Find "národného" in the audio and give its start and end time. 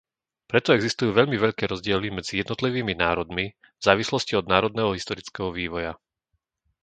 4.53-4.91